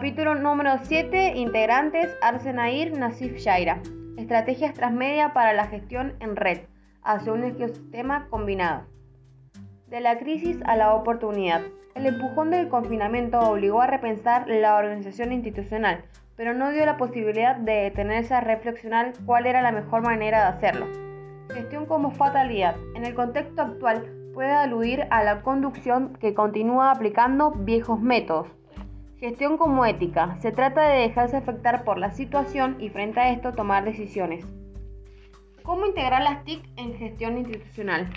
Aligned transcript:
Capítulo 0.00 0.34
número 0.34 0.78
7. 0.82 1.34
Integrantes 1.36 2.16
Arsenair 2.22 2.98
Nasif 2.98 3.36
Shaira. 3.36 3.82
Estrategias 4.16 4.72
transmedia 4.72 5.34
para 5.34 5.52
la 5.52 5.66
gestión 5.66 6.14
en 6.20 6.36
red 6.36 6.60
hacia 7.02 7.34
un 7.34 7.44
ecosistema 7.44 8.26
combinado. 8.30 8.86
De 9.88 10.00
la 10.00 10.18
crisis 10.18 10.56
a 10.64 10.76
la 10.76 10.94
oportunidad. 10.94 11.60
El 11.94 12.06
empujón 12.06 12.50
del 12.50 12.70
confinamiento 12.70 13.40
obligó 13.40 13.82
a 13.82 13.88
repensar 13.88 14.48
la 14.48 14.76
organización 14.76 15.32
institucional, 15.32 16.02
pero 16.34 16.54
no 16.54 16.70
dio 16.70 16.86
la 16.86 16.96
posibilidad 16.96 17.56
de 17.56 17.82
detenerse 17.82 18.32
a 18.32 18.40
reflexionar 18.40 19.12
cuál 19.26 19.44
era 19.44 19.60
la 19.60 19.70
mejor 19.70 20.00
manera 20.00 20.38
de 20.38 20.56
hacerlo. 20.56 20.86
Gestión 21.52 21.84
como 21.84 22.10
fatalidad. 22.10 22.74
En 22.94 23.04
el 23.04 23.14
contexto 23.14 23.60
actual 23.60 24.10
puede 24.32 24.52
aludir 24.52 25.06
a 25.10 25.22
la 25.24 25.42
conducción 25.42 26.14
que 26.14 26.32
continúa 26.32 26.90
aplicando 26.90 27.50
viejos 27.50 28.00
métodos. 28.00 28.59
Gestión 29.20 29.58
como 29.58 29.84
ética. 29.84 30.38
Se 30.40 30.50
trata 30.50 30.88
de 30.88 31.00
dejarse 31.00 31.36
afectar 31.36 31.84
por 31.84 31.98
la 31.98 32.10
situación 32.10 32.78
y 32.80 32.88
frente 32.88 33.20
a 33.20 33.30
esto 33.30 33.52
tomar 33.52 33.84
decisiones. 33.84 34.46
¿Cómo 35.62 35.84
integrar 35.84 36.22
las 36.22 36.42
TIC 36.44 36.64
en 36.76 36.94
gestión 36.94 37.36
institucional? 37.36 38.08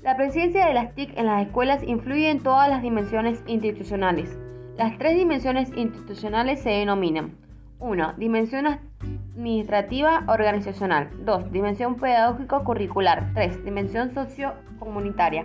La 0.00 0.16
presencia 0.16 0.64
de 0.64 0.72
las 0.72 0.94
TIC 0.94 1.18
en 1.18 1.26
las 1.26 1.46
escuelas 1.46 1.82
influye 1.82 2.30
en 2.30 2.42
todas 2.42 2.70
las 2.70 2.80
dimensiones 2.80 3.44
institucionales. 3.46 4.38
Las 4.78 4.96
tres 4.96 5.14
dimensiones 5.14 5.70
institucionales 5.76 6.62
se 6.62 6.70
denominan 6.70 7.36
1. 7.78 8.14
Dimensión 8.16 8.66
administrativa 8.66 10.24
organizacional 10.26 11.10
2. 11.22 11.52
Dimensión 11.52 11.96
pedagógico 11.96 12.64
curricular 12.64 13.30
3. 13.34 13.62
Dimensión 13.62 14.14
sociocomunitaria. 14.14 15.44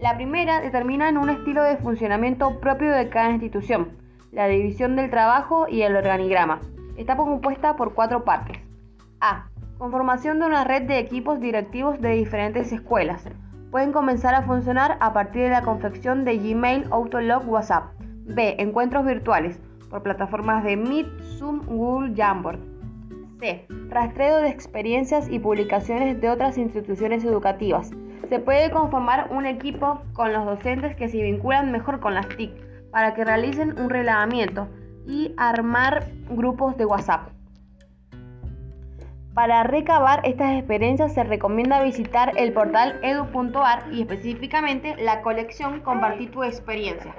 La 0.00 0.14
primera 0.14 0.60
determina 0.60 1.08
un 1.08 1.30
estilo 1.30 1.62
de 1.62 1.78
funcionamiento 1.78 2.60
propio 2.60 2.92
de 2.92 3.08
cada 3.08 3.30
institución, 3.30 3.96
la 4.30 4.46
división 4.46 4.94
del 4.94 5.08
trabajo 5.08 5.68
y 5.68 5.82
el 5.82 5.96
organigrama. 5.96 6.60
Está 6.98 7.16
compuesta 7.16 7.76
por 7.76 7.94
cuatro 7.94 8.22
partes. 8.22 8.58
A. 9.20 9.48
Conformación 9.78 10.38
de 10.38 10.46
una 10.46 10.64
red 10.64 10.82
de 10.82 10.98
equipos 10.98 11.40
directivos 11.40 11.98
de 12.02 12.10
diferentes 12.10 12.72
escuelas 12.72 13.26
pueden 13.70 13.92
comenzar 13.92 14.34
a 14.34 14.42
funcionar 14.42 14.98
a 15.00 15.14
partir 15.14 15.44
de 15.44 15.50
la 15.50 15.62
confección 15.62 16.26
de 16.26 16.36
Gmail, 16.36 16.84
Outlook, 16.90 17.48
WhatsApp. 17.48 17.92
B. 18.26 18.56
Encuentros 18.58 19.06
virtuales 19.06 19.58
por 19.88 20.02
plataformas 20.02 20.62
de 20.64 20.76
Meet, 20.76 21.06
Zoom, 21.38 21.64
Google, 21.64 22.12
Jamboard. 22.14 22.58
C. 23.40 23.66
Rastreo 23.88 24.38
de 24.38 24.48
experiencias 24.48 25.30
y 25.30 25.38
publicaciones 25.38 26.20
de 26.20 26.28
otras 26.28 26.58
instituciones 26.58 27.24
educativas. 27.24 27.92
Se 28.28 28.40
puede 28.40 28.70
conformar 28.70 29.28
un 29.30 29.46
equipo 29.46 30.02
con 30.12 30.32
los 30.32 30.44
docentes 30.44 30.96
que 30.96 31.08
se 31.08 31.22
vinculan 31.22 31.70
mejor 31.70 32.00
con 32.00 32.14
las 32.14 32.28
TIC 32.28 32.50
para 32.90 33.14
que 33.14 33.24
realicen 33.24 33.78
un 33.78 33.88
relevamiento 33.88 34.68
y 35.06 35.32
armar 35.36 36.04
grupos 36.28 36.76
de 36.76 36.86
WhatsApp. 36.86 37.28
Para 39.32 39.62
recabar 39.62 40.22
estas 40.24 40.56
experiencias 40.56 41.12
se 41.12 41.22
recomienda 41.22 41.82
visitar 41.82 42.32
el 42.36 42.52
portal 42.52 42.98
edu.ar 43.02 43.84
y 43.92 44.00
específicamente 44.00 44.96
la 44.96 45.20
colección 45.20 45.80
Compartir 45.80 46.30
tu 46.30 46.42
experiencia. 46.42 47.14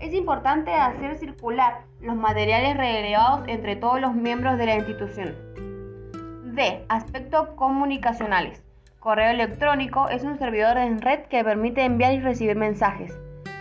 Es 0.00 0.12
importante 0.12 0.74
hacer 0.74 1.16
circular 1.16 1.82
los 2.00 2.16
materiales 2.16 2.76
relevados 2.76 3.46
entre 3.46 3.76
todos 3.76 4.00
los 4.00 4.14
miembros 4.14 4.58
de 4.58 4.66
la 4.66 4.74
institución. 4.74 5.34
D. 6.56 6.84
Aspectos 6.88 7.50
comunicacionales. 7.54 8.71
Correo 9.02 9.30
electrónico 9.32 10.08
es 10.10 10.22
un 10.22 10.38
servidor 10.38 10.76
en 10.76 11.00
red 11.00 11.24
que 11.24 11.42
permite 11.42 11.84
enviar 11.84 12.12
y 12.12 12.20
recibir 12.20 12.54
mensajes. 12.54 13.12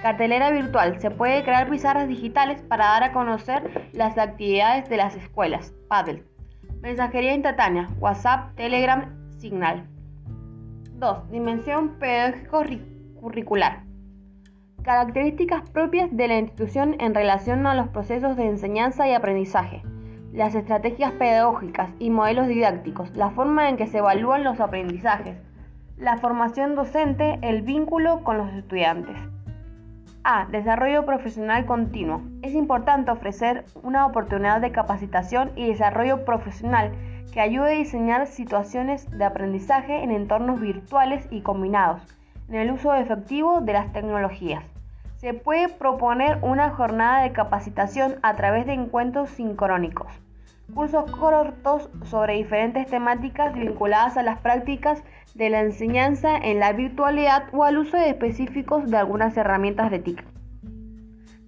Cartelera 0.03 0.52
virtual. 0.52 1.02
Se 1.02 1.09
puede 1.09 1.44
crear 1.44 1.68
pizarras 1.68 2.07
digitales 2.07 2.62
para 2.62 2.85
dar 2.85 3.03
a 3.03 3.12
conocer 3.12 3.90
las 3.91 4.19
actividades 4.19 4.88
de 4.88 4.97
las 4.97 5.16
escuelas. 5.16 5.74
Paddle. 5.88 6.24
Mensajería 6.81 7.34
instantánea, 7.34 7.90
WhatsApp, 8.00 8.53
Telegram, 8.56 9.31
Signal. 9.40 9.88
2. 11.00 11.31
Dimensión 11.31 11.97
pedagógico-curricular. 11.97 13.81
Características 14.84 15.68
propias 15.72 16.16
de 16.16 16.28
la 16.28 16.38
institución 16.38 16.97
en 17.00 17.16
relación 17.16 17.66
a 17.66 17.73
los 17.73 17.88
procesos 17.88 18.38
de 18.38 18.46
enseñanza 18.46 19.08
y 19.08 19.13
aprendizaje, 19.16 19.81
las 20.34 20.56
estrategias 20.56 21.12
pedagógicas 21.14 21.90
y 22.00 22.09
modelos 22.09 22.47
didácticos, 22.47 23.16
la 23.16 23.31
forma 23.31 23.69
en 23.69 23.78
que 23.78 23.88
se 23.88 23.97
evalúan 23.97 24.44
los 24.44 24.59
aprendizajes, 24.59 25.38
la 25.97 26.18
formación 26.18 26.75
docente, 26.75 27.38
el 27.42 27.62
vínculo 27.62 28.24
con 28.24 28.38
los 28.38 28.52
estudiantes. 28.53 29.18
A. 30.24 30.46
Desarrollo 30.46 31.06
profesional 31.06 31.66
continuo. 31.66 32.22
Es 32.44 32.53
importante 32.53 33.12
ofrecer 33.12 33.66
una 33.84 34.06
oportunidad 34.06 34.62
de 34.62 34.72
capacitación 34.72 35.52
y 35.56 35.68
desarrollo 35.68 36.25
profesional 36.25 36.91
que 37.34 37.41
ayude 37.41 37.74
a 37.74 37.78
diseñar 37.78 38.28
situaciones 38.28 39.09
de 39.09 39.25
aprendizaje 39.25 40.03
en 40.03 40.12
entornos 40.12 40.62
virtuales 40.62 41.28
y 41.31 41.41
combinados, 41.41 42.03
en 42.50 42.56
el 42.56 42.72
uso 42.72 42.94
efectivo 42.94 43.62
de 43.62 43.74
las 43.74 43.91
tecnologías. 43.94 44.64
Se 45.22 45.36
puede 45.36 45.70
proponer 45.70 46.40
una 46.42 46.72
jornada 46.72 47.22
de 47.22 47.32
capacitación 47.32 48.16
a 48.24 48.36
través 48.36 48.66
de 48.66 48.74
encuentros 48.74 49.30
sincrónicos, 49.30 50.12
cursos 50.74 51.12
cortos 51.12 51.92
sobre 52.06 52.38
diferentes 52.38 52.88
temáticas 52.88 53.54
vinculadas 53.54 54.18
a 54.18 54.24
las 54.24 54.40
prácticas 54.40 55.04
de 55.36 55.52
la 55.52 55.59
enseñanza 55.59 56.36
en 56.36 56.59
la 56.59 56.74
virtualidad 56.74 57.44
o 57.54 57.64
al 57.64 57.78
uso 57.78 57.98
específicos 57.98 58.90
de 58.90 58.98
algunas 58.98 59.38
herramientas 59.38 59.92
de 59.92 60.00
TIC. 60.00 60.26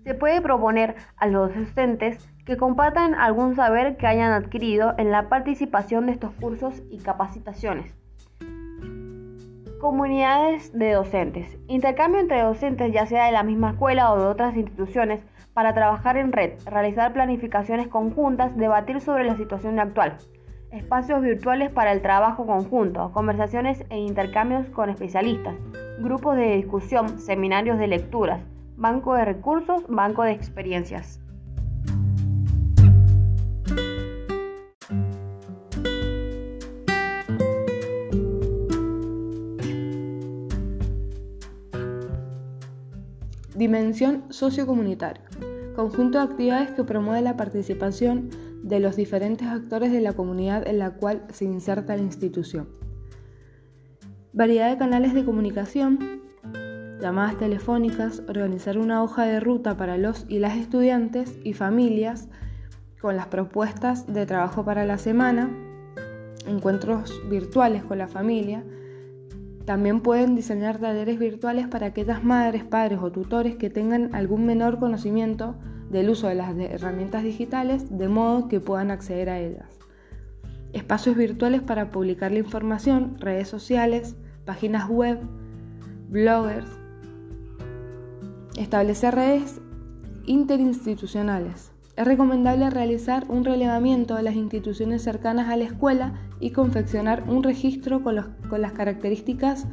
Se 0.03 0.13
puede 0.13 0.39
proponer 0.39 0.93
a 1.17 1.25
los 1.25 1.55
docentes 1.55 2.23
que 2.45 2.57
compartan 2.57 3.15
algún 3.15 3.55
saber 3.55 3.97
que 3.97 4.05
hayan 4.05 4.33
adquirido 4.33 4.93
en 4.99 5.09
la 5.09 5.29
participación 5.29 6.05
de 6.05 6.11
estos 6.11 6.31
cursos 6.33 6.83
y 6.91 6.99
capacitaciones. 6.99 8.02
Comunidades 9.83 10.71
de 10.71 10.93
docentes. 10.93 11.57
Intercambio 11.67 12.21
entre 12.21 12.41
docentes 12.41 12.93
ya 12.93 13.05
sea 13.05 13.25
de 13.25 13.33
la 13.33 13.43
misma 13.43 13.71
escuela 13.71 14.13
o 14.13 14.17
de 14.17 14.27
otras 14.27 14.55
instituciones 14.55 15.19
para 15.53 15.73
trabajar 15.73 16.15
en 16.15 16.31
red, 16.31 16.53
realizar 16.65 17.11
planificaciones 17.11 17.89
conjuntas, 17.89 18.55
debatir 18.55 19.01
sobre 19.01 19.25
la 19.25 19.35
situación 19.35 19.81
actual 19.81 20.19
espacios 20.71 21.21
virtuales 21.21 21.69
para 21.69 21.91
el 21.91 22.01
trabajo 22.01 22.47
conjunto, 22.47 23.11
conversaciones 23.11 23.83
e 23.89 23.97
intercambios 23.99 24.67
con 24.69 24.89
especialistas, 24.89 25.53
grupos 25.99 26.37
de 26.37 26.55
discusión, 26.55 27.19
seminarios 27.19 27.77
de 27.77 27.87
lecturas, 27.87 28.41
banco 28.77 29.15
de 29.15 29.25
recursos, 29.25 29.83
banco 29.89 30.23
de 30.23 30.31
experiencias. 30.31 31.22
Dimensión 43.55 44.23
sociocomunitaria. 44.29 45.23
Conjunto 45.75 46.17
de 46.17 46.23
actividades 46.23 46.71
que 46.71 46.83
promueve 46.83 47.21
la 47.21 47.37
participación 47.37 48.29
de 48.63 48.79
los 48.79 48.95
diferentes 48.95 49.47
actores 49.47 49.91
de 49.91 50.01
la 50.01 50.13
comunidad 50.13 50.67
en 50.67 50.79
la 50.79 50.91
cual 50.91 51.23
se 51.29 51.45
inserta 51.45 51.95
la 51.95 52.01
institución. 52.01 52.69
Variedad 54.31 54.71
de 54.71 54.77
canales 54.77 55.13
de 55.13 55.23
comunicación, 55.23 55.99
llamadas 56.99 57.37
telefónicas, 57.37 58.23
organizar 58.27 58.79
una 58.79 59.03
hoja 59.03 59.25
de 59.25 59.39
ruta 59.39 59.77
para 59.77 59.97
los 59.97 60.25
y 60.27 60.39
las 60.39 60.57
estudiantes 60.57 61.37
y 61.43 61.53
familias 61.53 62.29
con 62.99 63.15
las 63.15 63.27
propuestas 63.27 64.11
de 64.11 64.25
trabajo 64.25 64.65
para 64.65 64.85
la 64.85 64.97
semana, 64.97 65.51
encuentros 66.47 67.21
virtuales 67.29 67.83
con 67.83 67.99
la 67.99 68.07
familia. 68.07 68.63
También 69.65 70.01
pueden 70.01 70.35
diseñar 70.35 70.79
talleres 70.79 71.17
virtuales 71.17 71.67
para 71.67 71.87
aquellas 71.87 72.23
madres, 72.23 72.63
padres 72.63 72.99
o 73.01 73.11
tutores 73.11 73.55
que 73.55 73.69
tengan 73.69 74.13
algún 74.13 74.45
menor 74.45 74.77
conocimiento 74.77 75.55
del 75.89 76.09
uso 76.09 76.27
de 76.27 76.35
las 76.35 76.57
herramientas 76.57 77.23
digitales 77.23 77.97
de 77.97 78.09
modo 78.09 78.49
que 78.49 78.59
puedan 78.59 78.91
acceder 78.91 79.29
a 79.29 79.39
ellas. 79.39 79.79
Espacios 80.73 81.15
virtuales 81.15 81.61
para 81.61 81.91
publicar 81.91 82.31
la 82.31 82.39
información, 82.39 83.15
redes 83.19 83.47
sociales, 83.47 84.15
páginas 84.43 84.89
web, 84.89 85.19
bloggers. 86.09 86.69
Establecer 88.57 89.15
redes 89.15 89.61
interinstitucionales. 90.25 91.72
Es 91.95 92.05
recomendable 92.05 92.69
realizar 92.69 93.25
un 93.29 93.45
relevamiento 93.45 94.15
de 94.15 94.23
las 94.23 94.35
instituciones 94.35 95.03
cercanas 95.03 95.49
a 95.49 95.57
la 95.57 95.65
escuela 95.65 96.13
y 96.39 96.51
confeccionar 96.51 97.23
un 97.27 97.43
registro 97.43 98.01
con, 98.01 98.35
con 98.49 98.61
las 98.61 98.71
características 98.71 99.67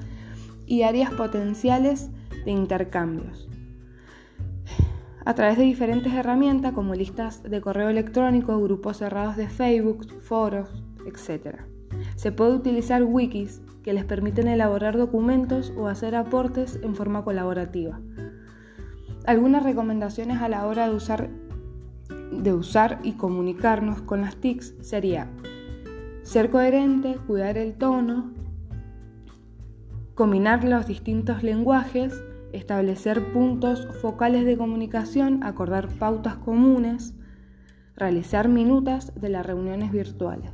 y 0.67 0.82
áreas 0.82 1.11
potenciales 1.12 2.11
de 2.44 2.50
intercambios 2.50 3.50
a 5.25 5.34
través 5.34 5.58
de 5.58 5.64
diferentes 5.64 6.12
herramientas 6.12 6.72
como 6.72 6.94
listas 6.94 7.43
de 7.43 7.61
correo 7.61 7.88
electrónico, 7.88 8.61
grupos 8.61 8.99
cerrados 8.99 9.37
de 9.37 9.49
Facebook, 9.49 10.06
foros, 10.22 10.69
etc. 11.06 11.58
Se 12.17 12.32
puede 12.32 12.55
utilizar 12.55 13.05
wikis 13.05 13.62
que 13.82 13.93
les 13.93 14.05
permiten 14.05 14.49
elaborar 14.49 14.96
documentos 14.96 15.72
o 15.76 15.88
hacer 15.88 16.14
aportes 16.14 16.78
en 16.82 16.94
forma 16.94 17.25
colaborativa. 17.25 18.00
Algunas 19.26 19.62
recomendaciones 19.62 20.40
a 20.40 20.49
la 20.49 20.67
hora 20.67 20.88
de 20.88 20.94
usar 20.94 21.31
de 22.31 22.53
usar 22.53 23.00
y 23.03 23.12
comunicarnos 23.12 24.03
con 24.03 24.23
las 24.23 24.37
TICs 24.37 24.75
sería 24.81 25.29
ser 26.23 26.50
coherente, 26.50 27.17
cuidar 27.27 27.59
el 27.59 27.75
tono, 27.75 28.31
combinar 30.15 30.65
los 30.65 30.87
distintos 30.87 31.43
lenguajes, 31.43 32.23
establecer 32.53 33.32
puntos 33.32 33.88
focales 34.00 34.44
de 34.44 34.56
comunicación, 34.56 35.43
acordar 35.43 35.88
pautas 35.88 36.37
comunes, 36.37 37.15
realizar 37.97 38.49
minutas 38.49 39.12
de 39.21 39.29
las 39.29 39.47
reuniones 39.47 39.93
virtuales. 39.93 40.50